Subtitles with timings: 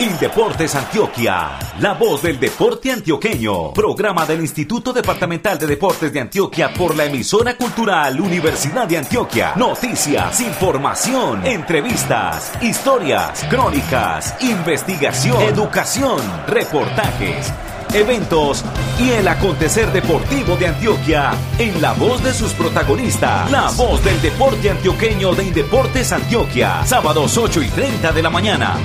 [0.00, 3.74] Indeportes Antioquia, la voz del deporte antioqueño.
[3.74, 9.52] Programa del Instituto Departamental de Deportes de Antioquia por la emisora cultural Universidad de Antioquia.
[9.56, 17.52] Noticias, información, entrevistas, historias, crónicas, investigación, educación, reportajes
[17.92, 18.64] eventos
[19.00, 23.50] y el acontecer deportivo de Antioquia en la voz de sus protagonistas.
[23.50, 26.86] La voz del deporte antioqueño de Indeportes Antioquia.
[26.86, 28.76] Sábados 8 y 30 de la mañana.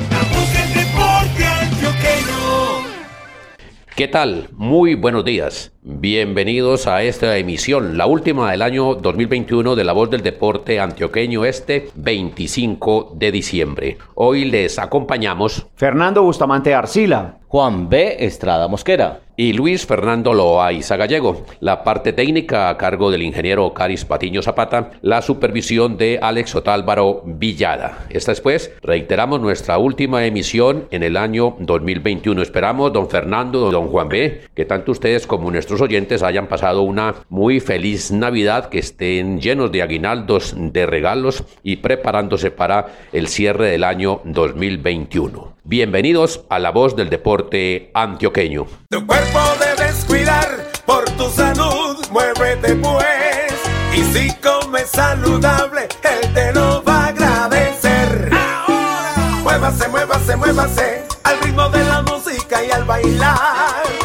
[3.95, 4.49] ¿Qué tal?
[4.57, 5.71] Muy buenos días.
[5.81, 11.45] Bienvenidos a esta emisión, la última del año 2021 de La Voz del Deporte Antioqueño
[11.45, 13.97] este 25 de diciembre.
[14.15, 18.17] Hoy les acompañamos Fernando Bustamante Arcila, Juan B.
[18.19, 21.45] Estrada Mosquera y Luis Fernando Loaiza Gallego.
[21.59, 27.23] La parte técnica a cargo del ingeniero Caris Patiño Zapata, la supervisión de Alex Otálvaro
[27.25, 28.05] Villada.
[28.09, 32.41] Esta es pues, reiteramos nuestra última emisión en el año 2021.
[32.41, 37.15] Esperamos, don Fernando, don Juan B., que tanto ustedes como nuestros oyentes hayan pasado una
[37.29, 43.69] muy feliz Navidad, que estén llenos de aguinaldos, de regalos y preparándose para el cierre
[43.69, 45.54] del año 2021.
[45.67, 48.67] Bienvenidos a la voz del deporte antioqueño
[49.07, 50.47] cuerpo debes cuidar
[50.85, 53.51] por tu salud, muévete pues.
[53.91, 58.29] Y si comes saludable, él te lo va a agradecer.
[58.31, 64.04] Ahora, muévase, muévase, muévase al ritmo de la música y al bailar.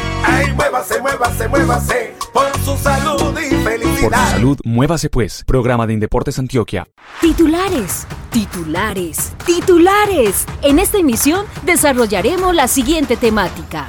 [0.61, 4.11] Muévase, muévase, muévase por su salud y felicidad.
[4.11, 5.43] Por su salud, muévase pues.
[5.47, 6.87] Programa de Indeportes Antioquia.
[7.23, 10.45] Titulares, titulares, titulares.
[10.61, 13.87] En esta emisión desarrollaremos la siguiente temática.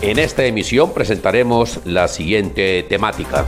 [0.00, 3.44] En esta emisión presentaremos la siguiente temática.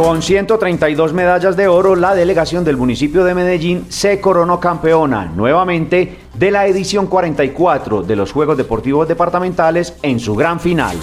[0.00, 6.16] Con 132 medallas de oro, la delegación del municipio de Medellín se coronó campeona nuevamente
[6.32, 10.96] de la edición 44 de los Juegos Deportivos Departamentales en su gran final.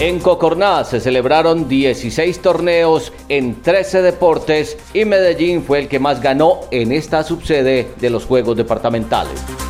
[0.00, 6.20] En Cocorná se celebraron 16 torneos en 13 deportes y Medellín fue el que más
[6.20, 9.65] ganó en esta subsede de los Juegos Departamentales.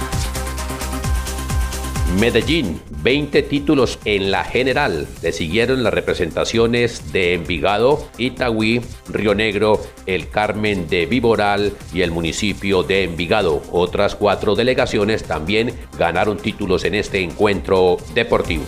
[2.18, 5.06] Medellín, 20 títulos en la general.
[5.22, 12.10] Le siguieron las representaciones de Envigado, Itagüí, Río Negro, El Carmen de Viboral y el
[12.10, 13.62] municipio de Envigado.
[13.70, 18.64] Otras cuatro delegaciones también ganaron títulos en este encuentro deportivo.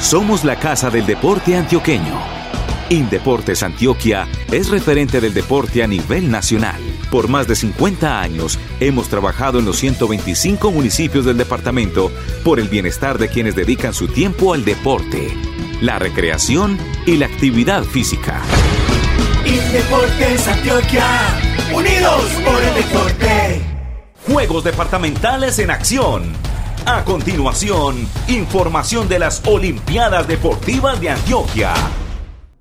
[0.00, 2.20] Somos la casa del deporte antioqueño.
[2.90, 6.91] Indeportes Antioquia es referente del deporte a nivel nacional.
[7.12, 12.10] Por más de 50 años hemos trabajado en los 125 municipios del departamento
[12.42, 15.28] por el bienestar de quienes dedican su tiempo al deporte,
[15.82, 18.40] la recreación y la actividad física.
[19.44, 21.04] Indeportes Antioquia,
[21.74, 23.60] unidos por el deporte.
[24.26, 26.32] Juegos departamentales en acción.
[26.86, 31.74] A continuación, información de las Olimpiadas Deportivas de Antioquia.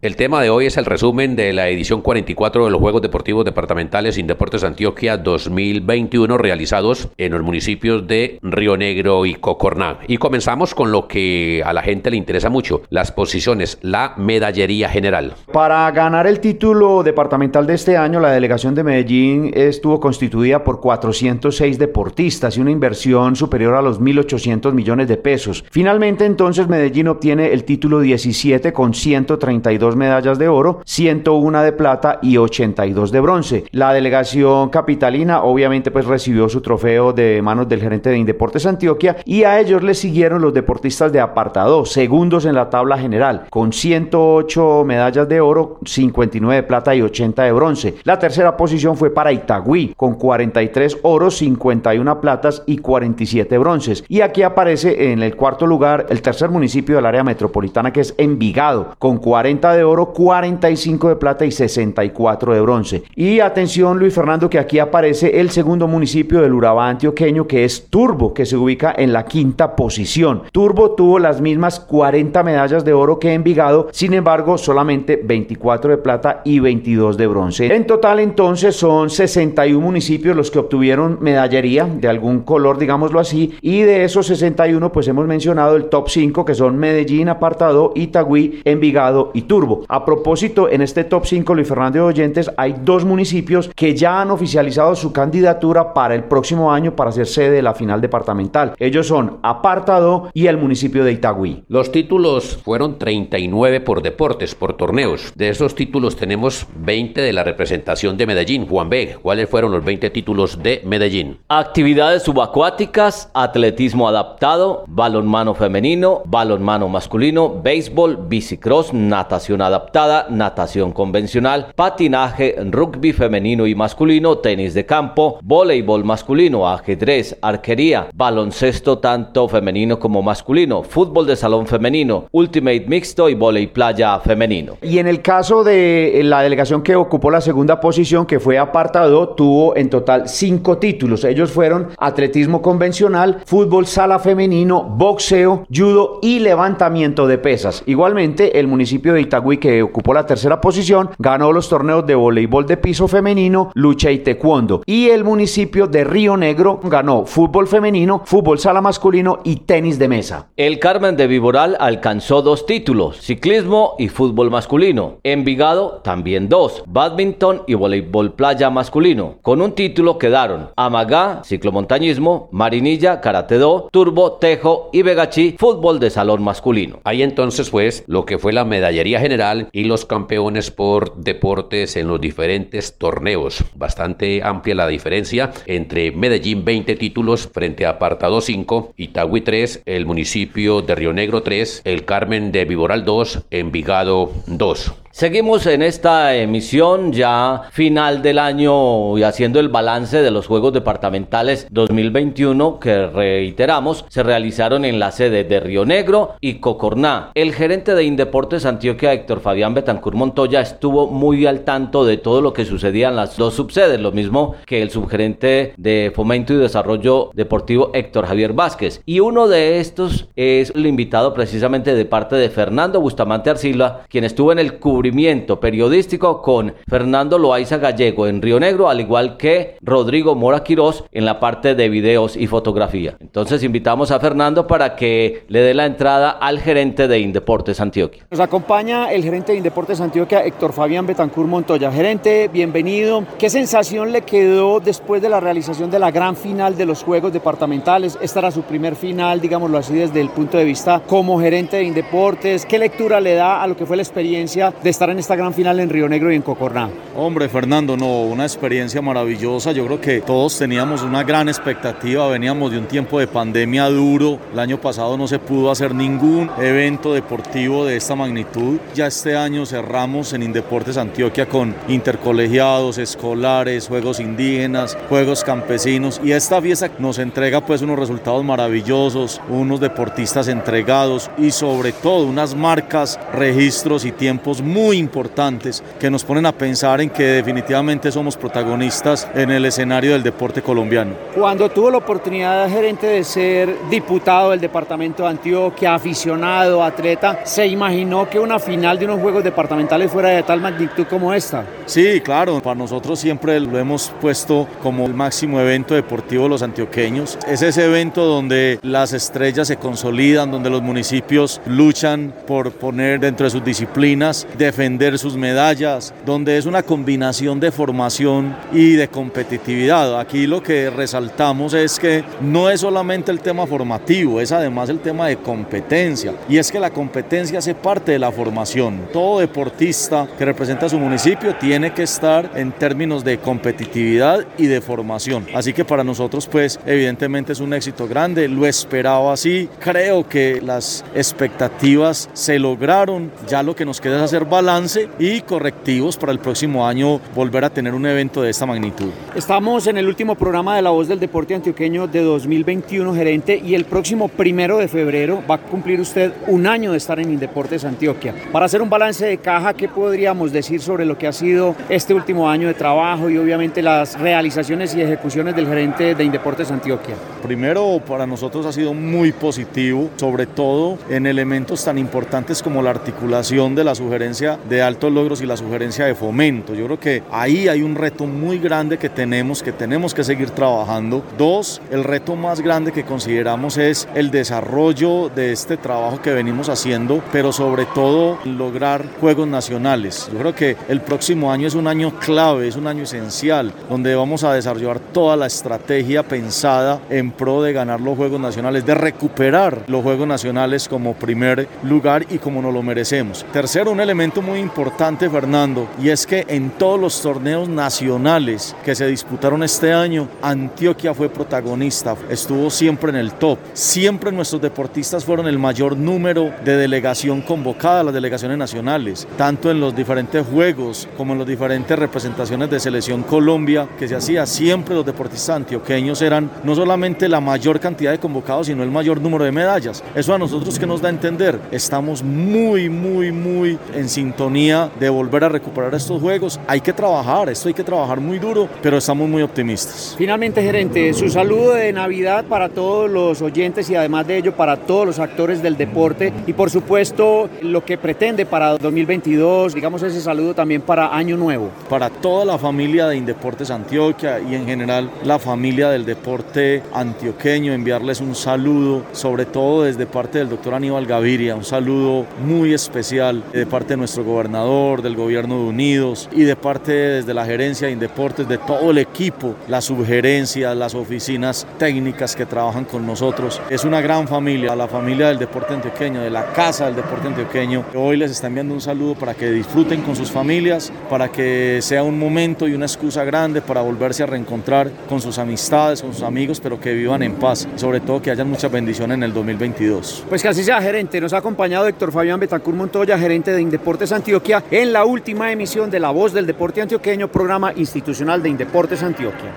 [0.01, 3.45] El tema de hoy es el resumen de la edición 44 de los Juegos Deportivos
[3.45, 9.99] Departamentales Indeportes Antioquia 2021 realizados en los municipios de Río Negro y Cocorná.
[10.07, 14.89] Y comenzamos con lo que a la gente le interesa mucho, las posiciones, la medallería
[14.89, 15.35] general.
[15.53, 20.79] Para ganar el título departamental de este año, la delegación de Medellín estuvo constituida por
[20.79, 25.63] 406 deportistas y una inversión superior a los 1.800 millones de pesos.
[25.69, 32.19] Finalmente, entonces, Medellín obtiene el título 17 con 132 medallas de oro, 101 de plata
[32.21, 33.63] y 82 de bronce.
[33.71, 39.17] La delegación capitalina obviamente pues recibió su trofeo de manos del gerente de Indeportes Antioquia
[39.25, 43.73] y a ellos le siguieron los deportistas de apartado, segundos en la tabla general, con
[43.73, 47.95] 108 medallas de oro, 59 de plata y 80 de bronce.
[48.03, 54.03] La tercera posición fue para Itagüí, con 43 oros, 51 platas y 47 bronces.
[54.07, 58.13] Y aquí aparece en el cuarto lugar el tercer municipio del área metropolitana que es
[58.17, 63.03] Envigado, con 40 de oro, 45 de plata y 64 de bronce.
[63.15, 67.87] Y atención Luis Fernando que aquí aparece el segundo municipio del Urabá antioqueño que es
[67.89, 70.43] Turbo, que se ubica en la quinta posición.
[70.51, 75.97] Turbo tuvo las mismas 40 medallas de oro que Envigado, sin embargo solamente 24 de
[75.97, 77.73] plata y 22 de bronce.
[77.73, 83.55] En total entonces son 61 municipios los que obtuvieron medallería de algún color, digámoslo así,
[83.61, 88.61] y de esos 61 pues hemos mencionado el top 5 que son Medellín, Apartado, Itagüí,
[88.65, 89.70] Envigado y Turbo.
[89.71, 89.85] Turbo.
[89.87, 94.21] A propósito, en este top 5, Luis Fernando de Oyentes, hay dos municipios que ya
[94.21, 98.73] han oficializado su candidatura para el próximo año para ser sede de la final departamental.
[98.79, 101.63] Ellos son Apartado y el municipio de Itagüí.
[101.67, 105.33] Los títulos fueron 39 por deportes, por torneos.
[105.35, 108.67] De esos títulos tenemos 20 de la representación de Medellín.
[108.67, 111.39] Juan B., ¿cuáles fueron los 20 títulos de Medellín?
[111.47, 122.55] Actividades subacuáticas, atletismo adaptado, balonmano femenino, balonmano masculino, béisbol, bicicross, natación adaptada, natación convencional, patinaje,
[122.69, 130.21] rugby femenino y masculino, tenis de campo, voleibol masculino, ajedrez, arquería, baloncesto tanto femenino como
[130.21, 134.77] masculino, fútbol de salón femenino, ultimate mixto y volei playa femenino.
[134.81, 139.29] Y en el caso de la delegación que ocupó la segunda posición, que fue apartado,
[139.29, 141.23] tuvo en total cinco títulos.
[141.23, 147.83] Ellos fueron atletismo convencional, fútbol sala femenino, boxeo, judo y levantamiento de pesas.
[147.85, 152.65] Igualmente, el municipio de Itagüí, que ocupó la tercera posición, ganó los torneos de voleibol
[152.65, 154.83] de piso femenino, lucha y taekwondo.
[154.85, 160.07] Y el municipio de Río Negro ganó fútbol femenino, fútbol sala masculino y tenis de
[160.07, 160.47] mesa.
[160.55, 165.17] El Carmen de Viboral alcanzó dos títulos, ciclismo y fútbol masculino.
[165.23, 169.35] Envigado también dos, badminton y voleibol playa masculino.
[169.41, 176.09] Con un título quedaron Amagá, ciclomontañismo, Marinilla, Karate Do, Turbo, Tejo y Vegachí, fútbol de
[176.09, 176.99] salón masculino.
[177.03, 179.30] Ahí entonces pues lo que fue la medallería general
[179.71, 183.63] y los campeones por deportes en los diferentes torneos.
[183.75, 190.05] Bastante amplia la diferencia entre Medellín 20 títulos frente a Apartado 5, Itagüí 3, el
[190.05, 194.93] municipio de Río Negro 3, el Carmen de Viboral 2, Envigado 2.
[195.11, 200.71] Seguimos en esta emisión ya final del año y haciendo el balance de los Juegos
[200.71, 207.31] Departamentales 2021 que reiteramos se realizaron en la sede de Río Negro y Cocorná.
[207.35, 212.41] El gerente de Indeportes Antioquia, Héctor Fabián Betancur Montoya, estuvo muy al tanto de todo
[212.41, 216.57] lo que sucedía en las dos subsedes, lo mismo que el subgerente de Fomento y
[216.57, 219.03] Desarrollo Deportivo Héctor Javier Vázquez.
[219.05, 224.23] Y uno de estos es el invitado precisamente de parte de Fernando Bustamante Arcila, quien
[224.23, 229.77] estuvo en el cubrimiento periodístico con Fernando Loaiza Gallego en Río Negro, al igual que
[229.81, 233.17] Rodrigo Mora Quirós en la parte de videos y fotografía.
[233.19, 238.25] Entonces invitamos a Fernando para que le dé la entrada al gerente de Indeportes Antioquia.
[238.31, 241.91] Nos acompaña el gerente de Indeportes Antioquia, Héctor Fabián Betancur Montoya.
[241.91, 243.25] Gerente, bienvenido.
[243.37, 247.33] ¿Qué sensación le quedó después de la realización de la gran final de los Juegos
[247.33, 248.17] Departamentales?
[248.21, 251.83] Esta era su primer final, digámoslo así, desde el punto de vista como gerente de
[251.83, 252.65] Indeportes.
[252.65, 255.53] ¿Qué lectura le da a lo que fue la experiencia de estar en esta gran
[255.53, 256.89] final en Río Negro y en Cocorná?
[257.15, 259.73] Hombre, Fernando, no, una experiencia maravillosa.
[259.73, 262.27] Yo creo que todos teníamos una gran expectativa.
[262.29, 264.39] Veníamos de un tiempo de pandemia duro.
[264.53, 268.79] El año pasado no se pudo hacer ningún evento deportivo de esta magnitud.
[269.07, 276.21] Este año cerramos en Indeportes Antioquia con intercolegiados, escolares, juegos indígenas, juegos campesinos.
[276.23, 282.25] Y esta fiesta nos entrega pues unos resultados maravillosos, unos deportistas entregados y sobre todo
[282.25, 288.11] unas marcas, registros y tiempos muy importantes que nos ponen a pensar en que definitivamente
[288.11, 291.13] somos protagonistas en el escenario del deporte colombiano.
[291.35, 297.67] Cuando tuvo la oportunidad, gerente, de ser diputado del departamento de Antioquia, aficionado, atleta, ¿se
[297.67, 301.65] imaginó que una final de unos Juegos Departamentales fuera de tal magnitud como esta?
[301.85, 306.61] Sí, claro, para nosotros siempre lo hemos puesto como el máximo evento deportivo de los
[306.61, 307.37] antioqueños.
[307.47, 313.45] Es ese evento donde las estrellas se consolidan, donde los municipios luchan por poner dentro
[313.45, 320.19] de sus disciplinas defender sus medallas, donde es una combinación de formación y de competitividad.
[320.19, 324.99] Aquí lo que resaltamos es que no es solamente el tema formativo, es además el
[324.99, 326.33] tema de competencia.
[326.49, 328.80] Y es que la competencia hace parte de la formación.
[329.13, 334.65] Todo deportista que representa a su municipio tiene que estar en términos de competitividad y
[334.65, 335.45] de formación.
[335.53, 339.69] Así que para nosotros pues evidentemente es un éxito grande, lo esperaba así.
[339.79, 345.41] Creo que las expectativas se lograron, ya lo que nos queda es hacer balance y
[345.41, 349.11] correctivos para el próximo año volver a tener un evento de esta magnitud.
[349.35, 353.75] Estamos en el último programa de La Voz del Deporte Antioqueño de 2021, gerente, y
[353.75, 357.85] el próximo primero de febrero va a cumplir usted un año de estar en Indeportes
[357.85, 358.33] Antioquia.
[358.51, 362.13] Para hacer un balance de caja, ¿qué podríamos decir sobre lo que ha sido este
[362.13, 367.15] último año de trabajo y obviamente las realizaciones y ejecuciones del gerente de Indeportes Antioquia?
[367.43, 372.91] Primero, para nosotros ha sido muy positivo, sobre todo en elementos tan importantes como la
[372.91, 376.73] articulación de la sugerencia de altos logros y la sugerencia de fomento.
[376.73, 380.51] Yo creo que ahí hay un reto muy grande que tenemos, que tenemos que seguir
[380.51, 381.25] trabajando.
[381.37, 386.69] Dos, el reto más grande que consideramos es el desarrollo de este trabajo que venimos
[386.69, 390.29] haciendo, pero sobre todo lograr juegos nacionales.
[390.31, 394.13] Yo creo que el próximo año es un año clave, es un año esencial, donde
[394.13, 398.93] vamos a desarrollar toda la estrategia pensada en pro de ganar los Juegos Nacionales, de
[398.93, 403.45] recuperar los Juegos Nacionales como primer lugar y como nos lo merecemos.
[403.51, 408.93] Tercero, un elemento muy importante, Fernando, y es que en todos los torneos nacionales que
[408.93, 413.57] se disputaron este año, Antioquia fue protagonista, estuvo siempre en el top.
[413.73, 419.79] Siempre nuestros deportistas fueron el mayor número de delegación convocada las delegaciones nacionales, tanto en
[419.79, 424.45] los diferentes juegos como en las diferentes representaciones de selección Colombia que se hacía.
[424.45, 429.21] Siempre los deportistas antioqueños eran no solamente la mayor cantidad de convocados, sino el mayor
[429.21, 430.03] número de medallas.
[430.15, 435.09] Eso a nosotros que nos da a entender, estamos muy, muy, muy en sintonía de
[435.09, 436.59] volver a recuperar estos juegos.
[436.67, 440.15] Hay que trabajar, esto hay que trabajar muy duro, pero estamos muy optimistas.
[440.17, 444.77] Finalmente, gerente, su saludo de Navidad para todos los oyentes y además de ello para
[444.77, 450.21] todos los actores del deporte y por supuesto lo que pretende para 2022, digamos ese
[450.21, 451.69] saludo también para Año Nuevo.
[451.89, 457.73] Para toda la familia de Indeportes Antioquia y en general la familia del deporte antioqueño,
[457.73, 463.43] enviarles un saludo, sobre todo desde parte del doctor Aníbal Gaviria, un saludo muy especial
[463.51, 467.87] de parte de nuestro gobernador, del gobierno de Unidos y de parte desde la gerencia
[467.87, 473.61] de Indeportes, de todo el equipo, las subgerencias, las oficinas técnicas que trabajan con nosotros.
[473.69, 477.83] Es una gran familia, la familia del deporte antioqueño, de la casa del deporte antioqueño.
[477.93, 482.03] Hoy les está enviando un saludo para que disfruten con sus familias, para que sea
[482.03, 486.23] un momento y una excusa grande para volverse a reencontrar con sus amistades, con sus
[486.23, 487.67] amigos, pero que vivan en paz.
[487.75, 490.25] Sobre todo que hayan muchas bendiciones en el 2022.
[490.29, 491.19] Pues que así sea, gerente.
[491.19, 495.89] Nos ha acompañado Héctor Fabián Betancur Montoya, gerente de Indeportes Antioquia, en la última emisión
[495.89, 499.51] de La Voz del Deporte Antioqueño, programa institucional de Indeportes Antioquia.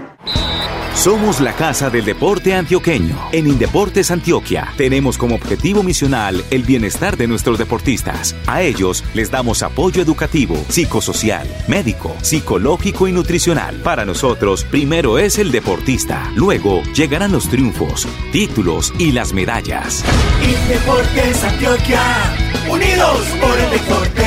[0.94, 3.28] Somos la Casa del Deporte Antioqueño.
[3.32, 8.34] En Indeportes Antioquia tenemos como objetivo misional el bienestar de nuestros deportistas.
[8.46, 13.76] A ellos les damos apoyo educativo, psicosocial, médico, psicológico y nutricional.
[13.82, 16.30] Para nosotros, primero es el deportista.
[16.36, 20.04] Luego llegarán los triunfos, títulos y las medallas.
[20.42, 22.02] Indeportes Antioquia,
[22.70, 24.23] unidos por el deporte.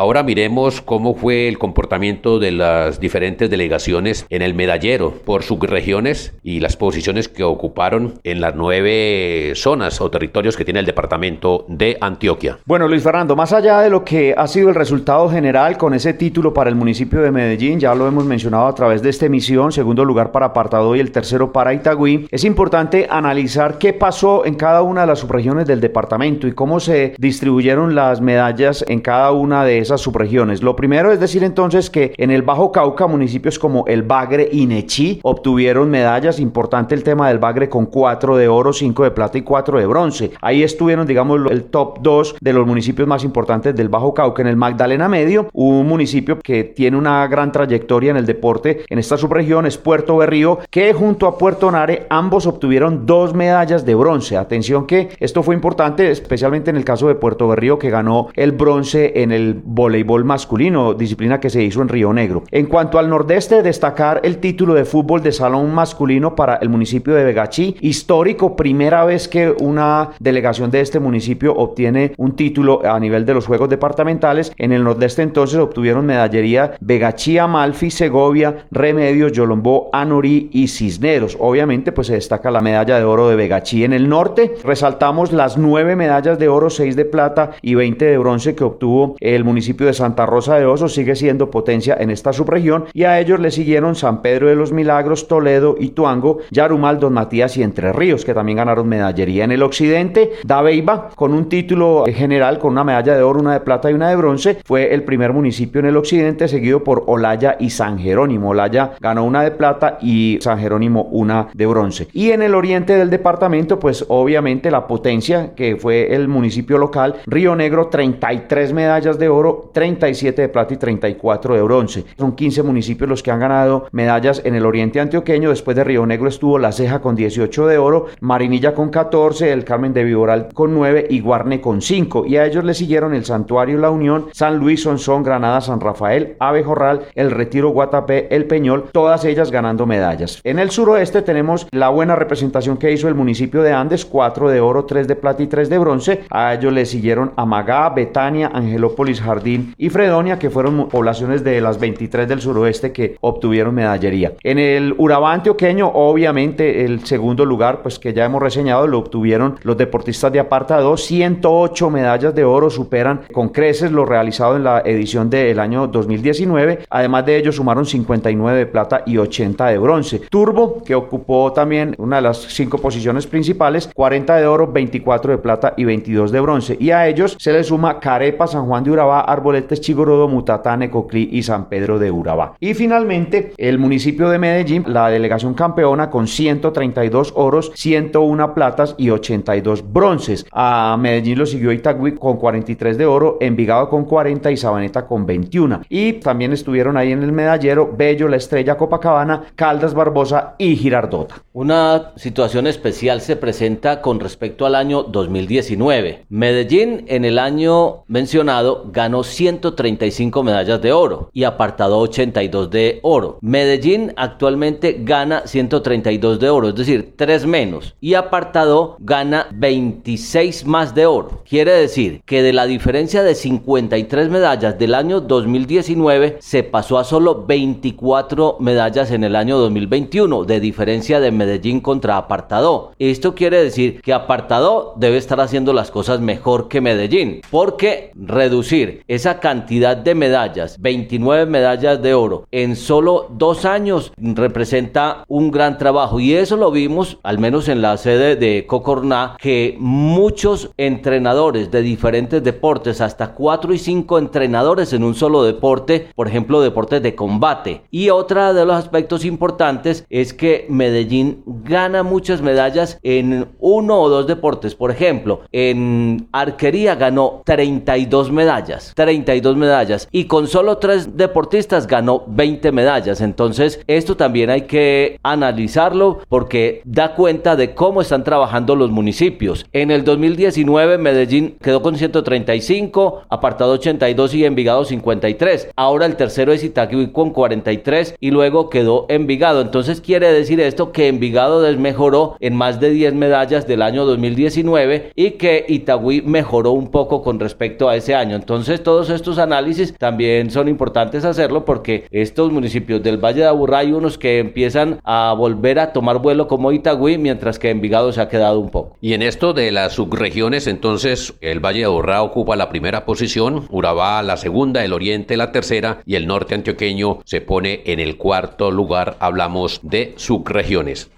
[0.00, 6.34] Ahora miremos cómo fue el comportamiento de las diferentes delegaciones en el medallero por subregiones
[6.44, 11.64] y las posiciones que ocuparon en las nueve zonas o territorios que tiene el departamento
[11.66, 12.58] de Antioquia.
[12.64, 16.14] Bueno, Luis Fernando, más allá de lo que ha sido el resultado general con ese
[16.14, 19.72] título para el municipio de Medellín, ya lo hemos mencionado a través de esta emisión,
[19.72, 24.54] segundo lugar para Apartado y el tercero para Itagüí, es importante analizar qué pasó en
[24.54, 29.32] cada una de las subregiones del departamento y cómo se distribuyeron las medallas en cada
[29.32, 30.62] una de esas subregiones.
[30.62, 34.66] Lo primero es decir entonces que en el Bajo Cauca municipios como el Bagre y
[34.66, 39.38] Nechí obtuvieron medallas, importante el tema del Bagre con 4 de oro, 5 de plata
[39.38, 40.30] y 4 de bronce.
[40.42, 44.42] Ahí estuvieron digamos el top 2 de los municipios más importantes del Bajo Cauca.
[44.42, 48.98] En el Magdalena Medio, un municipio que tiene una gran trayectoria en el deporte en
[48.98, 53.94] esta subregión es Puerto Berrío, que junto a Puerto Nare ambos obtuvieron dos medallas de
[53.94, 54.36] bronce.
[54.36, 58.52] Atención que esto fue importante, especialmente en el caso de Puerto Berrío que ganó el
[58.52, 62.42] bronce en el voleibol masculino, disciplina que se hizo en Río Negro.
[62.50, 67.14] En cuanto al nordeste, destacar el título de fútbol de salón masculino para el municipio
[67.14, 72.98] de Vegachí, histórico, primera vez que una delegación de este municipio obtiene un título a
[72.98, 74.52] nivel de los Juegos Departamentales.
[74.58, 81.36] En el nordeste entonces obtuvieron medallería Vegachí, Amalfi, Segovia, Remedios, Yolombó, Anorí y Cisneros.
[81.38, 83.84] Obviamente pues se destaca la medalla de oro de Vegachí.
[83.84, 88.18] En el norte resaltamos las nueve medallas de oro, seis de plata y 20 de
[88.18, 92.32] bronce que obtuvo el municipio de Santa Rosa de Osos sigue siendo potencia en esta
[92.32, 97.12] subregión y a ellos le siguieron San Pedro de los Milagros, Toledo, Ituango, Yarumal, Don
[97.12, 99.44] Matías y Entre Ríos, que también ganaron medallería.
[99.44, 103.60] En el occidente, Dabeiba, con un título general, con una medalla de oro, una de
[103.60, 107.56] plata y una de bronce, fue el primer municipio en el occidente, seguido por Olaya
[107.58, 108.50] y San Jerónimo.
[108.50, 112.08] Olaya ganó una de plata y San Jerónimo una de bronce.
[112.12, 117.16] Y en el oriente del departamento, pues obviamente la potencia, que fue el municipio local,
[117.26, 122.04] Río Negro, 33 medallas de oro, 37 de plata y 34 de bronce.
[122.16, 125.50] Son 15 municipios los que han ganado medallas en el oriente antioqueño.
[125.50, 129.64] Después de Río Negro estuvo La Ceja con 18 de oro, Marinilla con 14, el
[129.64, 132.26] Carmen de Viboral con 9 y Guarne con 5.
[132.26, 136.36] Y a ellos le siguieron el Santuario La Unión, San Luis, Sonsón, Granada, San Rafael,
[136.38, 140.40] Abejorral, el Retiro, Guatapé, el Peñol, todas ellas ganando medallas.
[140.44, 144.60] En el suroeste tenemos la buena representación que hizo el municipio de Andes, 4 de
[144.60, 146.24] oro, 3 de plata y 3 de bronce.
[146.30, 149.47] A ellos le siguieron Amagá, Betania, Angelópolis, Jardín,
[149.78, 154.32] Y Fredonia, que fueron poblaciones de las 23 del suroeste que obtuvieron medallería.
[154.42, 159.56] En el Urabá antioqueño, obviamente el segundo lugar, pues que ya hemos reseñado, lo obtuvieron
[159.62, 164.64] los deportistas de Aparta 2, 108 medallas de oro superan con creces lo realizado en
[164.64, 166.80] la edición del año 2019.
[166.90, 170.18] Además de ellos sumaron 59 de plata y 80 de bronce.
[170.30, 175.38] Turbo, que ocupó también una de las cinco posiciones principales, 40 de oro, 24 de
[175.38, 176.76] plata y 22 de bronce.
[176.78, 181.28] Y a ellos se les suma Carepa, San Juan de Urabá, Arboletes, Chigorodo, Mutatá, Necoclí
[181.32, 182.54] y San Pedro de Urabá.
[182.60, 189.10] Y finalmente, el municipio de Medellín, la delegación campeona con 132 oros, 101 platas y
[189.10, 190.46] 82 bronces.
[190.52, 195.26] A Medellín lo siguió Itagüí con 43 de oro, Envigado con 40 y Sabaneta con
[195.26, 195.82] 21.
[195.88, 201.36] Y también estuvieron ahí en el medallero Bello, La Estrella, Copacabana, Caldas, Barbosa y Girardota.
[201.52, 206.26] Una situación especial se presenta con respecto al año 2019.
[206.28, 208.84] Medellín en el año mencionado
[209.18, 213.38] ganó 135 medallas de oro y apartado 82 de oro.
[213.40, 217.94] Medellín actualmente gana 132 de oro, es decir, 3 menos.
[218.00, 221.42] Y apartado gana 26 más de oro.
[221.48, 227.04] Quiere decir que de la diferencia de 53 medallas del año 2019 se pasó a
[227.04, 232.92] solo 24 medallas en el año 2021 de diferencia de Medellín contra apartado.
[232.98, 239.02] Esto quiere decir que apartado debe estar haciendo las cosas mejor que Medellín porque reducir
[239.08, 245.78] esa cantidad de medallas, 29 medallas de oro en solo dos años representa un gran
[245.78, 246.20] trabajo.
[246.20, 251.82] Y eso lo vimos al menos en la sede de Cocorná que muchos entrenadores de
[251.82, 257.14] diferentes deportes hasta 4 y 5 entrenadores en un solo deporte por ejemplo deportes de
[257.14, 257.82] combate.
[257.90, 264.08] Y otra de los aspectos importantes es que Medellín gana muchas medallas en uno o
[264.08, 264.74] dos deportes.
[264.74, 272.24] Por ejemplo en arquería ganó 32 medallas 32 medallas y con solo tres deportistas ganó
[272.26, 278.76] 20 medallas entonces esto también hay que analizarlo porque da cuenta de cómo están trabajando
[278.76, 279.66] los municipios.
[279.72, 285.70] En el 2019 Medellín quedó con 135, apartado 82 y Envigado 53.
[285.76, 289.60] Ahora el tercero es Itagüí con 43 y luego quedó Envigado.
[289.60, 295.12] Entonces quiere decir esto que Envigado desmejoró en más de 10 medallas del año 2019
[295.14, 298.36] y que Itagüí mejoró un poco con respecto a ese año.
[298.36, 303.80] Entonces todos estos análisis también son importantes hacerlo porque estos municipios del Valle de Aburrá
[303.80, 308.22] hay unos que empiezan a volver a tomar vuelo como Itagüí mientras que Envigado se
[308.22, 308.96] ha quedado un poco.
[309.02, 313.66] Y en esto de las subregiones, entonces el Valle de Aburrá ocupa la primera posición,
[313.68, 318.16] Urabá la segunda, el Oriente la tercera y el norte antioqueño se pone en el
[318.16, 319.18] cuarto lugar.
[319.20, 321.10] Hablamos de subregiones.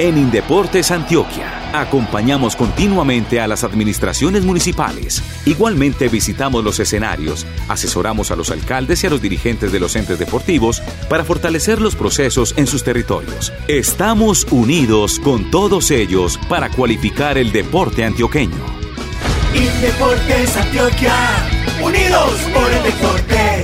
[0.00, 5.22] En Indeportes Antioquia acompañamos continuamente a las administraciones municipales.
[5.44, 10.18] Igualmente visitamos los escenarios, asesoramos a los alcaldes y a los dirigentes de los entes
[10.18, 13.52] deportivos para fortalecer los procesos en sus territorios.
[13.68, 18.56] Estamos unidos con todos ellos para cualificar el deporte antioqueño.
[19.54, 21.14] Indeportes Antioquia,
[21.84, 23.59] unidos por el deporte.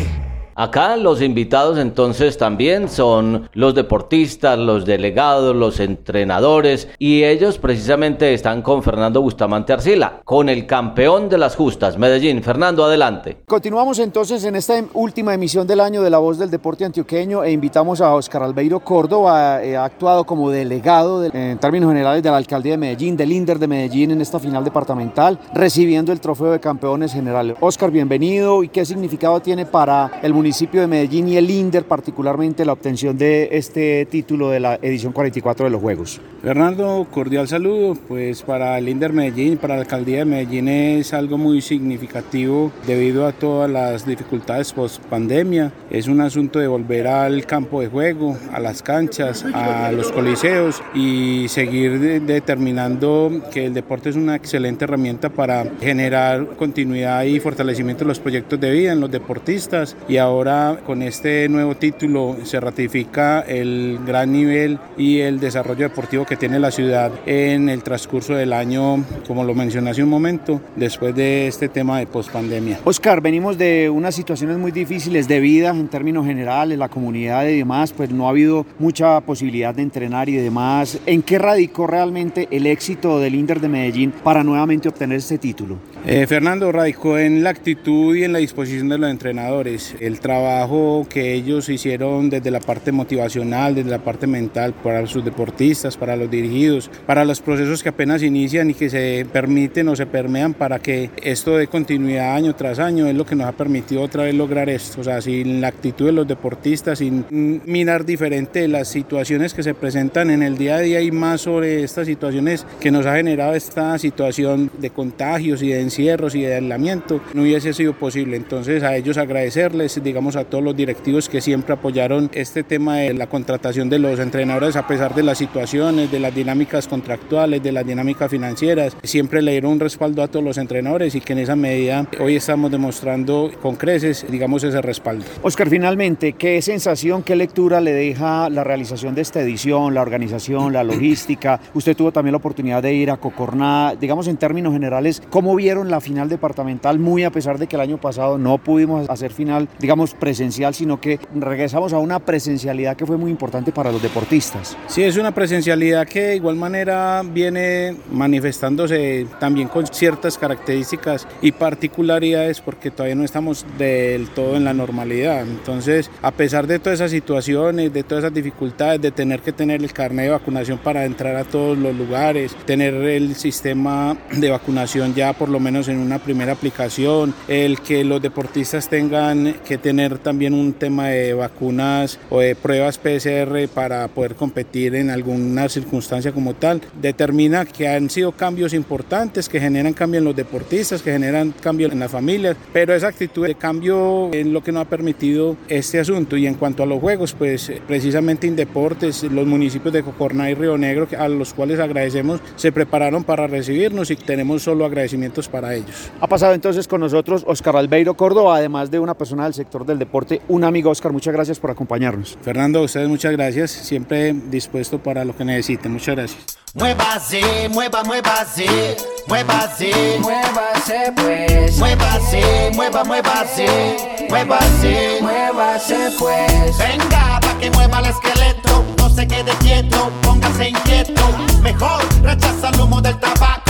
[0.59, 8.33] Acá los invitados entonces también son los deportistas, los delegados, los entrenadores y ellos precisamente
[8.33, 12.43] están con Fernando Bustamante Arcila, con el campeón de las justas, Medellín.
[12.43, 13.37] Fernando, adelante.
[13.45, 17.53] Continuamos entonces en esta última emisión del año de La Voz del Deporte Antioqueño e
[17.53, 22.31] invitamos a Oscar Albeiro Córdoba, eh, ha actuado como delegado de, en términos generales de
[22.31, 26.53] la Alcaldía de Medellín, del INDER de Medellín en esta final departamental, recibiendo el trofeo
[26.53, 27.59] de campeones generales.
[27.61, 31.83] Oscar, bienvenido y qué significado tiene para el municipio municipio de Medellín y el INDER,
[31.87, 36.21] particularmente la obtención de este título de la edición 44 de los Juegos.
[36.41, 37.97] Fernando, cordial saludo.
[38.07, 43.27] Pues para el INDER Medellín, para la alcaldía de Medellín es algo muy significativo debido
[43.27, 45.73] a todas las dificultades post pandemia.
[45.91, 50.81] Es un asunto de volver al campo de juego, a las canchas, a los coliseos
[50.95, 57.41] y seguir de determinando que el deporte es una excelente herramienta para generar continuidad y
[57.41, 61.75] fortalecimiento de los proyectos de vida en los deportistas y ahora ahora con este nuevo
[61.77, 67.69] título se ratifica el gran nivel y el desarrollo deportivo que tiene la ciudad en
[67.69, 72.07] el transcurso del año, como lo mencioné hace un momento, después de este tema de
[72.07, 72.81] pospandemia.
[72.85, 77.59] Oscar, venimos de unas situaciones muy difíciles de vida en términos generales, la comunidad y
[77.59, 80.99] demás, pues no ha habido mucha posibilidad de entrenar y demás.
[81.07, 85.79] ¿En qué radicó realmente el éxito del Inter de Medellín para nuevamente obtener este título?
[86.09, 89.97] Eh, Fernando radicó en la actitud y en la disposición de los entrenadores.
[89.99, 95.25] El trabajo que ellos hicieron desde la parte motivacional, desde la parte mental para sus
[95.25, 99.97] deportistas, para los dirigidos, para los procesos que apenas inician y que se permiten o
[99.97, 103.53] se permean para que esto dé continuidad año tras año es lo que nos ha
[103.53, 105.01] permitido otra vez lograr esto.
[105.01, 107.25] O sea, sin la actitud de los deportistas, sin
[107.67, 111.83] mirar diferente las situaciones que se presentan en el día a día y más sobre
[111.83, 116.57] estas situaciones que nos ha generado esta situación de contagios y de encierros y de
[116.57, 118.37] aislamiento, no hubiese sido posible.
[118.37, 123.15] Entonces a ellos agradecerles, digamos a todos los directivos que siempre apoyaron este tema de
[123.15, 127.73] la contratación de los entrenadores a pesar de las situaciones, de las dinámicas contractuales, de
[127.73, 131.39] las dinámicas financieras, siempre le dieron un respaldo a todos los entrenadores y que en
[131.39, 135.25] esa medida hoy estamos demostrando con creces, digamos, ese respaldo.
[135.43, 140.75] Oscar, finalmente, ¿qué sensación, qué lectura le deja la realización de esta edición, la organización,
[140.75, 141.59] la logística?
[141.73, 145.86] Usted tuvo también la oportunidad de ir a Cocorná, digamos en términos generales, ¿cómo vieron
[145.91, 146.99] la final departamental?
[146.99, 151.01] Muy a pesar de que el año pasado no pudimos hacer final, digamos, presencial, sino
[151.01, 154.77] que regresamos a una presencialidad que fue muy importante para los deportistas.
[154.87, 161.53] Sí, es una presencialidad que de igual manera viene manifestándose también con ciertas características y
[161.53, 165.43] particularidades porque todavía no estamos del todo en la normalidad.
[165.43, 169.83] Entonces, a pesar de todas esas situaciones, de todas esas dificultades, de tener que tener
[169.83, 175.15] el carnet de vacunación para entrar a todos los lugares, tener el sistema de vacunación
[175.15, 180.19] ya por lo menos en una primera aplicación, el que los deportistas tengan que tener
[180.19, 186.33] también un tema de vacunas o de pruebas PCR para poder competir en alguna circunstancia
[186.33, 191.13] como tal, determina que han sido cambios importantes que generan cambio en los deportistas, que
[191.13, 194.89] generan cambio en las familias, pero esa actitud de cambio es lo que nos ha
[194.89, 196.37] permitido este asunto.
[196.37, 200.79] Y en cuanto a los juegos, pues precisamente Indeportes, los municipios de Cocorná y Río
[200.79, 206.11] Negro, a los cuales agradecemos, se prepararon para recibirnos y tenemos solo agradecimientos para ellos.
[206.21, 209.99] Ha pasado entonces con nosotros Oscar Albeiro Córdoba, además de una persona del sector del
[209.99, 212.39] deporte, un amigo Oscar, muchas gracias por acompañarnos.
[212.43, 216.59] Fernando, a ustedes muchas gracias, siempre dispuesto para lo que necesiten, muchas gracias.
[216.75, 221.79] Muévase, mueva, muévase, muévase, muévase pues.
[221.79, 223.97] Muévase, mueva, muévase,
[224.29, 226.79] muévase, muévase pues.
[226.79, 231.23] Venga, pa' que mueva el esqueleto, no se quede quieto, póngase inquieto.
[231.63, 233.66] Mejor rechaza el humo del tabaco,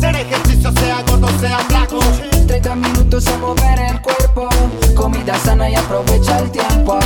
[0.00, 2.39] hacer ejercicio sea gordo, sea flaco.
[2.50, 4.48] 30 minutos a mover el cuerpo,
[4.96, 6.98] comida sana y aprovecha el tiempo.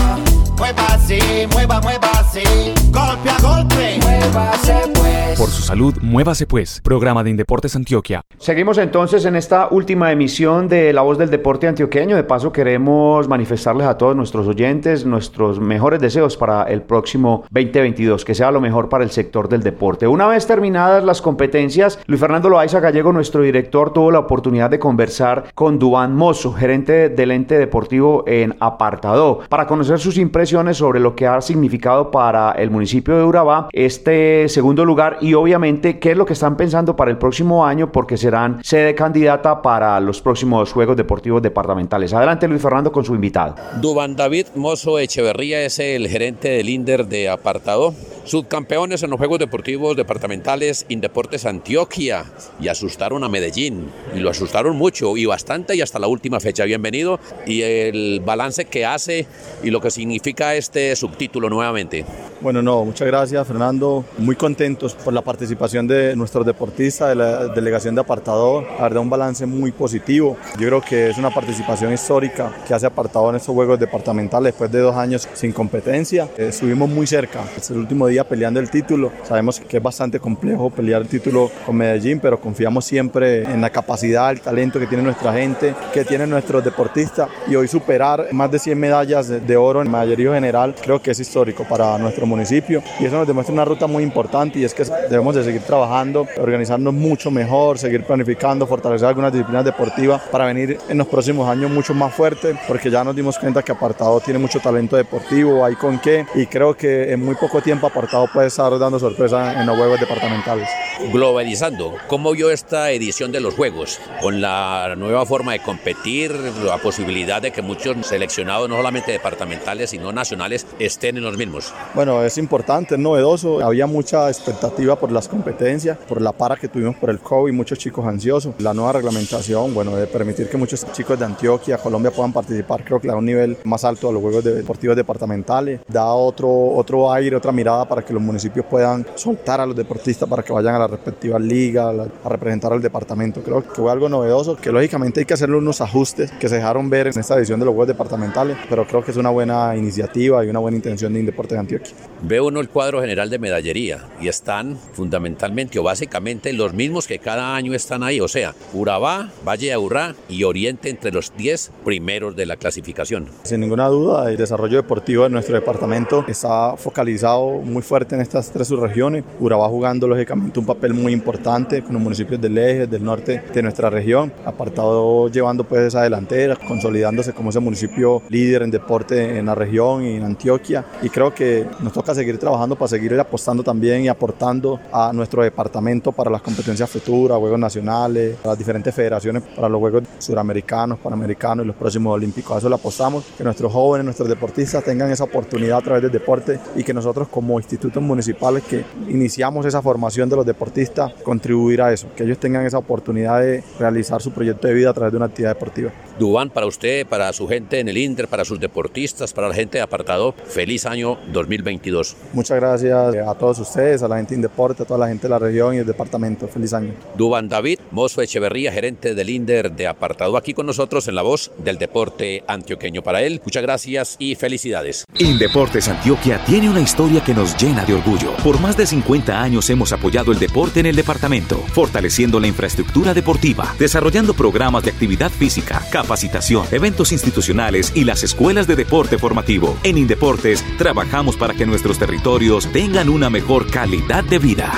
[0.56, 2.42] Muévase, mueva, muévase,
[2.90, 3.98] golpe a golpe.
[4.02, 5.38] Muévase pues.
[5.38, 6.80] Por su salud, muévase pues.
[6.82, 8.22] Programa de Indeportes Antioquia.
[8.38, 12.16] Seguimos entonces en esta última emisión de La Voz del Deporte Antioqueño.
[12.16, 18.24] De paso queremos manifestarles a todos nuestros oyentes nuestros mejores deseos para el próximo 2022,
[18.24, 20.06] que sea lo mejor para el sector del deporte.
[20.06, 24.78] Una vez terminadas las competencias, Luis Fernando Loaiza Gallego, nuestro director, tuvo la oportunidad de
[24.78, 31.00] conversar con Duan Mozo, gerente del ente deportivo en Apartado, para conocer sus impresiones sobre
[31.00, 36.12] lo que ha significado para el municipio de Urabá este segundo lugar y obviamente qué
[36.12, 40.20] es lo que están pensando para el próximo año porque serán sede candidata para los
[40.20, 42.12] próximos Juegos Deportivos Departamentales.
[42.12, 43.56] Adelante Luis Fernando con su invitado.
[43.80, 47.94] Duban David Mozo Echeverría es el gerente del INDER de Apartado.
[48.24, 52.24] Subcampeones en los Juegos Deportivos Departamentales Indeportes Antioquia
[52.58, 56.64] y asustaron a Medellín y lo asustaron mucho y bastante y hasta la última fecha.
[56.64, 59.26] Bienvenido y el balance que hace
[59.62, 62.04] y lo que significa este subtítulo nuevamente.
[62.40, 64.04] Bueno, no, muchas gracias Fernando.
[64.18, 68.62] Muy contentos por la participación de nuestros deportistas, de la delegación de Apartado.
[68.62, 70.36] La verdad, un balance muy positivo.
[70.58, 74.70] Yo creo que es una participación histórica que hace Apartado en estos Juegos Departamentales después
[74.70, 76.28] de dos años sin competencia.
[76.36, 77.40] Eh, estuvimos muy cerca.
[77.56, 79.12] Es el último día peleando el título.
[79.22, 83.70] Sabemos que es bastante complejo pelear el título con Medellín, pero confiamos siempre en la
[83.70, 87.28] capacidad, el talento que tiene nuestra gente, que tienen nuestros deportistas.
[87.46, 91.20] Y hoy superar más de 100 medallas de, oro en mayoría general creo que es
[91.20, 92.82] histórico para nuestro municipio.
[92.98, 96.26] Y eso nos demuestra una ruta muy importante y es que debemos de seguir trabajando,
[96.38, 101.70] organizarnos mucho mejor, seguir planificando, fortalecer algunas disciplinas deportivas para venir en los próximos años
[101.70, 105.74] mucho más fuerte, porque ya nos dimos cuenta que Apartado tiene mucho talento deportivo, hay
[105.74, 109.66] con qué, y creo que en muy poco tiempo Apartado puede estar dando sorpresa en
[109.66, 110.68] los juegos departamentales.
[111.12, 114.00] Globalizando, ¿cómo vio esta edición de los juegos?
[114.20, 116.32] Con la nueva forma de competir,
[116.64, 121.72] la posibilidad de que muchos seleccionados, no solamente departamentales, sino nacionales, estén en los mismos.
[121.94, 123.64] Bueno, es importante, es novedoso.
[123.64, 127.78] Había mucha expectativa por las competencias, por la para que tuvimos por el COVID, muchos
[127.78, 128.54] chicos ansiosos.
[128.58, 133.00] La nueva reglamentación, bueno, de permitir que muchos chicos de Antioquia, Colombia puedan participar, creo
[133.00, 135.80] que da un nivel más alto a los juegos deportivos departamentales.
[135.88, 140.28] Da otro, otro aire, otra mirada para que los municipios puedan soltar a los deportistas
[140.28, 143.42] para que vayan a las respectivas ligas, a representar al departamento.
[143.42, 146.90] Creo que fue algo novedoso, que lógicamente hay que hacerle unos ajustes que se dejaron
[146.90, 150.44] ver en esta edición de los Juegos Departamentales, pero creo que es una buena iniciativa
[150.44, 151.94] y una buena intención de Indeportes de Antioquia.
[152.20, 157.18] Ve uno el cuadro general de medallería y están fundamentalmente o básicamente los mismos que
[157.18, 161.70] cada año están ahí, o sea, Urabá, Valle de Aburrá y Oriente entre los 10
[161.82, 163.28] primeros de la clasificación.
[163.44, 168.50] Sin ninguna duda, el desarrollo deportivo de nuestro departamento está focalizado muy fuerte en estas
[168.50, 169.24] tres subregiones.
[169.40, 173.62] Urabá jugando lógicamente un papel muy importante con los municipios del eje, del norte de
[173.62, 174.30] nuestra región.
[174.74, 180.04] Apartado llevando pues esa delantera, consolidándose como ese municipio líder en deporte en la región
[180.04, 180.84] y en Antioquia.
[181.00, 185.44] Y creo que nos toca seguir trabajando para seguir apostando también y aportando a nuestro
[185.44, 191.64] departamento para las competencias futuras, Juegos Nacionales, las diferentes federaciones para los Juegos Suramericanos, Panamericanos
[191.64, 192.56] y los próximos Olímpicos.
[192.56, 196.10] A eso le apostamos, que nuestros jóvenes, nuestros deportistas tengan esa oportunidad a través del
[196.10, 201.80] deporte y que nosotros como institutos municipales que iniciamos esa formación de los deportistas, contribuir
[201.80, 205.12] a eso, que ellos tengan esa oportunidad de realizar su proyecto de vida a través
[205.12, 205.92] de una actividad deportiva.
[206.18, 209.78] Dubán, para usted, para su gente en el Inter, para sus deportistas, para la gente
[209.78, 212.16] de apartado, feliz año 2022.
[212.32, 215.30] Muchas gracias a todos ustedes, a la gente en deporte, a toda la gente de
[215.30, 216.46] la región y el departamento.
[216.46, 216.92] Feliz año.
[217.16, 221.50] Dubán David, Mozo Echeverría, gerente del Inter de apartado, aquí con nosotros en la voz
[221.58, 223.02] del deporte antioqueño.
[223.02, 225.04] Para él, muchas gracias y felicidades.
[225.18, 228.32] Indeportes Antioquia tiene una historia que nos llena de orgullo.
[228.42, 233.14] Por más de 50 años hemos apoyado el deporte en el departamento, fortaleciendo la infraestructura
[233.14, 239.76] deportiva, desarrollando programas de actividad física, capacitación, eventos institucionales y las escuelas de deporte formativo.
[239.82, 244.72] En Indeportes trabajamos para que nuestros territorios tengan una mejor calidad de vida.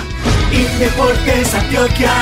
[0.50, 2.12] Indeportes Antioquia,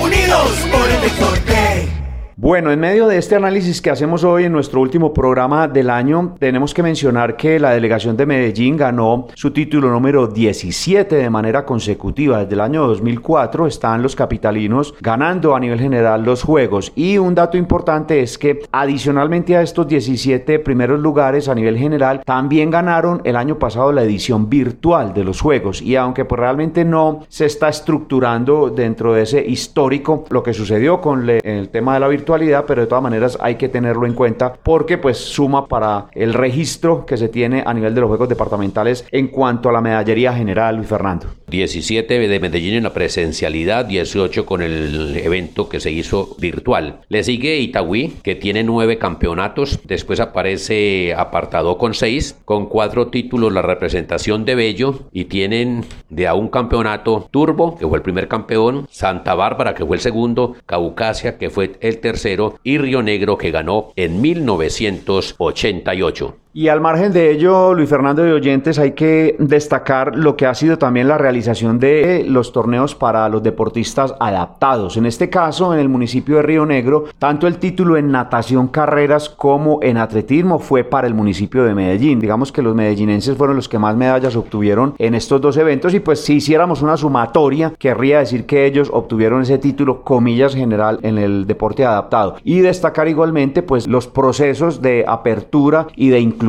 [0.00, 1.95] unidos por el deporte.
[2.38, 6.34] Bueno, en medio de este análisis que hacemos hoy en nuestro último programa del año,
[6.38, 11.64] tenemos que mencionar que la delegación de Medellín ganó su título número 17 de manera
[11.64, 12.40] consecutiva.
[12.40, 16.92] Desde el año 2004 están los capitalinos ganando a nivel general los juegos.
[16.94, 22.20] Y un dato importante es que adicionalmente a estos 17 primeros lugares a nivel general,
[22.22, 25.80] también ganaron el año pasado la edición virtual de los juegos.
[25.80, 31.00] Y aunque pues realmente no se está estructurando dentro de ese histórico lo que sucedió
[31.00, 34.52] con el tema de la virtualidad, pero de todas maneras hay que tenerlo en cuenta
[34.62, 39.06] porque pues suma para el registro que se tiene a nivel de los juegos departamentales
[39.10, 41.26] en cuanto a la medallería general, Luis Fernando.
[41.48, 47.00] 17 de Medellín en la presencialidad, 18 con el evento que se hizo virtual.
[47.08, 49.78] Le sigue Itagüí, que tiene nueve campeonatos.
[49.84, 56.26] Después aparece Apartado con seis, con cuatro títulos la representación de Bello y tienen de
[56.26, 60.56] a un campeonato Turbo, que fue el primer campeón, Santa Bárbara, que fue el segundo,
[60.66, 62.15] Caucasia, que fue el tercero
[62.64, 66.36] y Río Negro que ganó en 1988.
[66.58, 70.54] Y al margen de ello, Luis Fernando de Oyentes, hay que destacar lo que ha
[70.54, 74.96] sido también la realización de los torneos para los deportistas adaptados.
[74.96, 79.28] En este caso, en el municipio de Río Negro, tanto el título en natación carreras
[79.28, 82.20] como en atletismo fue para el municipio de Medellín.
[82.20, 86.00] Digamos que los medellinenses fueron los que más medallas obtuvieron en estos dos eventos y
[86.00, 91.18] pues si hiciéramos una sumatoria, querría decir que ellos obtuvieron ese título, comillas, general en
[91.18, 92.36] el deporte adaptado.
[92.44, 96.45] Y destacar igualmente pues los procesos de apertura y de inclusión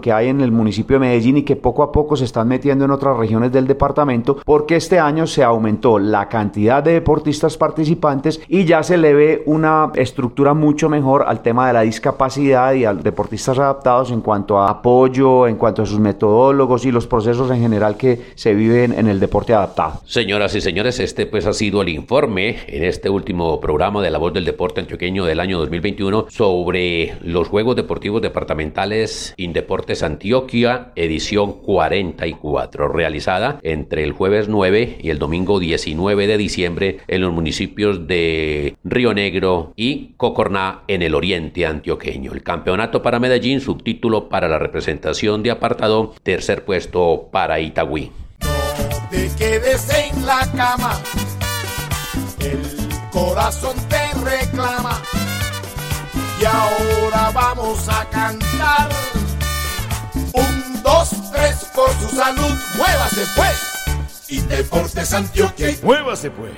[0.00, 2.84] que hay en el municipio de Medellín y que poco a poco se están metiendo
[2.84, 8.40] en otras regiones del departamento porque este año se aumentó la cantidad de deportistas participantes
[8.48, 12.84] y ya se le ve una estructura mucho mejor al tema de la discapacidad y
[12.84, 17.50] a deportistas adaptados en cuanto a apoyo, en cuanto a sus metodólogos y los procesos
[17.50, 20.00] en general que se viven en el deporte adaptado.
[20.04, 24.18] Señoras y señores, este pues ha sido el informe en este último programa de la
[24.18, 31.60] voz del deporte antioqueño del año 2021 sobre los Juegos Deportivos Departamentales Deportes Antioquia, edición
[31.60, 38.06] 44, realizada entre el jueves 9 y el domingo 19 de diciembre en los municipios
[38.06, 42.32] de Río Negro y Cocorná en el oriente antioqueño.
[42.32, 48.10] El campeonato para Medellín, subtítulo para la representación de apartado, tercer puesto para Itagüí.
[49.10, 51.00] Te quedes en la cama,
[52.40, 55.02] el corazón te reclama.
[56.40, 58.88] Y ahora vamos a cantar
[60.90, 63.58] dos, tres, por su salud, muévase pues.
[64.28, 65.76] Y Deportes Antioquia.
[65.82, 66.52] Muévase pues.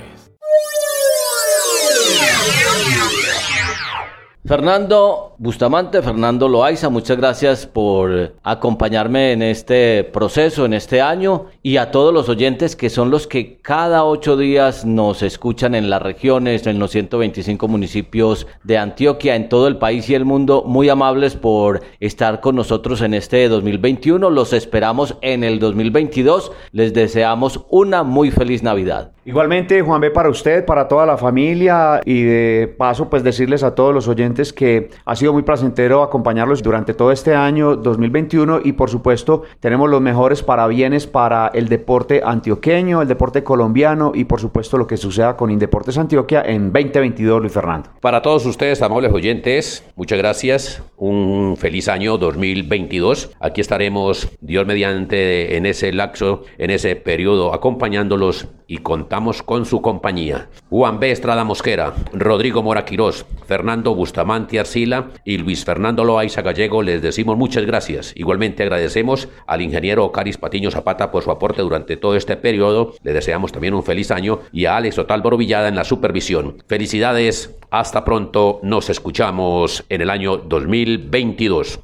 [4.45, 11.77] Fernando Bustamante, Fernando Loaiza, muchas gracias por acompañarme en este proceso, en este año, y
[11.77, 16.01] a todos los oyentes que son los que cada ocho días nos escuchan en las
[16.01, 20.89] regiones, en los 125 municipios de Antioquia, en todo el país y el mundo, muy
[20.89, 24.29] amables por estar con nosotros en este 2021.
[24.29, 26.51] Los esperamos en el 2022.
[26.73, 29.13] Les deseamos una muy feliz Navidad.
[29.25, 33.73] Igualmente, Juan B, para usted, para toda la familia y de paso, pues decirles a
[33.73, 38.73] todos los oyentes que ha sido muy placentero acompañarlos durante todo este año 2021 y
[38.73, 44.41] por supuesto tenemos los mejores parabienes para el deporte antioqueño, el deporte colombiano y por
[44.41, 47.91] supuesto lo que suceda con Indeportes Antioquia en 2022, Luis Fernando.
[48.01, 50.83] Para todos ustedes, amables oyentes, muchas gracias.
[50.97, 53.31] Un feliz año 2022.
[53.39, 59.81] Aquí estaremos, Dios mediante, en ese lapso, en ese periodo, acompañándolos y contamos con su
[59.81, 60.49] compañía.
[60.69, 61.11] Juan B.
[61.11, 67.37] Estrada Mosquera, Rodrigo Mora Quirós, Fernando Bustamante Arcila y Luis Fernando Loaiza Gallego les decimos
[67.37, 68.13] muchas gracias.
[68.15, 72.93] Igualmente agradecemos al ingeniero Caris Patiño Zapata por su aporte durante todo este periodo.
[73.03, 76.63] Le deseamos también un feliz año y a Alex Otálvaro Villada en la supervisión.
[76.67, 81.79] Felicidades, hasta pronto, nos escuchamos en el año 2022.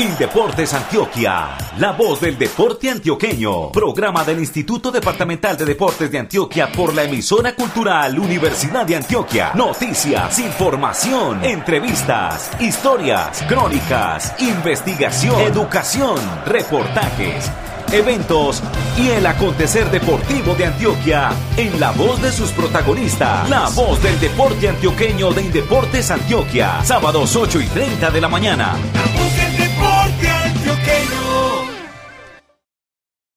[0.00, 3.70] Indeportes Antioquia, la voz del deporte antioqueño.
[3.70, 9.52] Programa del Instituto Departamental de Deportes de Antioquia por la emisora cultural Universidad de Antioquia.
[9.54, 17.50] Noticias, información, entrevistas, historias, crónicas, investigación, educación, reportajes
[17.92, 18.62] eventos
[18.96, 23.50] y el acontecer deportivo de Antioquia en la voz de sus protagonistas.
[23.50, 26.84] La voz del deporte antioqueño de Indeportes Antioquia.
[26.84, 28.76] Sábados 8 y 30 de la mañana.
[30.82, 31.19] okay.